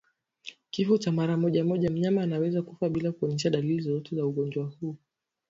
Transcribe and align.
Kifo 0.69 1.11
mara 1.11 1.37
moja 1.37 1.63
moja 1.65 1.89
mnyama 1.89 2.21
anaweza 2.21 2.61
kufa 2.61 2.89
bila 2.89 3.11
kuonyesha 3.11 3.49
dalili 3.49 3.81
zozote 3.81 4.15
za 4.15 4.25
ugonjwa 4.25 4.65
huu 4.65 4.95